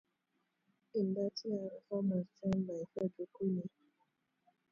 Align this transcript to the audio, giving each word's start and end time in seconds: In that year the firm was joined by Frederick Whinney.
In 0.95 1.13
that 1.13 1.31
year 1.45 1.59
the 1.69 1.79
firm 1.87 2.09
was 2.09 2.25
joined 2.41 2.67
by 2.67 2.73
Frederick 2.95 3.29
Whinney. 3.39 3.69